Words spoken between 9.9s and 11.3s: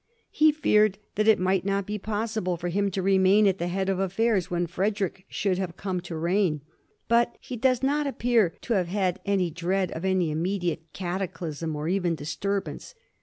of any immediate cata